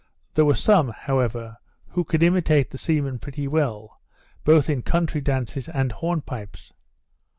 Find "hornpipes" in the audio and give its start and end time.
5.91-6.73